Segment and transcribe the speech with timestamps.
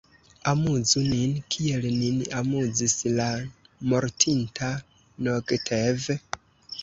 [0.51, 3.27] Amuzu nin, kiel nin amuzis la
[3.91, 4.69] mortinta
[5.29, 6.09] Nogtev!